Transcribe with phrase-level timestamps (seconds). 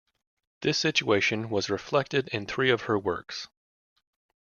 [0.61, 3.47] This situation was reflected in three of her works.